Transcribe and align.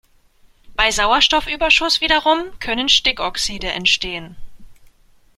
Bei 0.73 0.89
Sauerstoffüberschuss 0.89 2.01
wiederum 2.01 2.57
können 2.59 2.89
Stickoxide 2.89 3.67
entstehen. 3.67 4.35